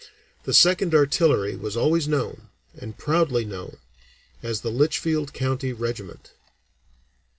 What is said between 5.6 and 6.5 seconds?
Regiment.